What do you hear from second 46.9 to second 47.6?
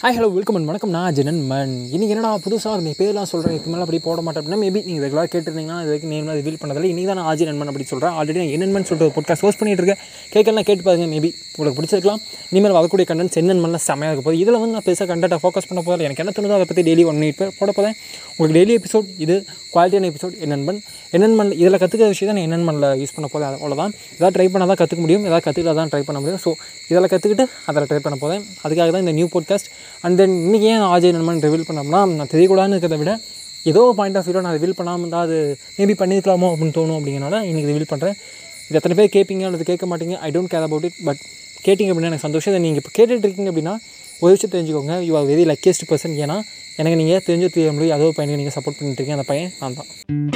நீங்கள் தெரிஞ்சு